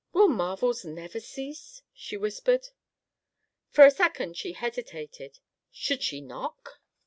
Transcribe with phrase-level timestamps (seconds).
[0.13, 2.69] "Will marvels never cease?" she whispered.
[3.69, 5.37] For a second she hesitated.
[5.71, 6.79] Should she knock?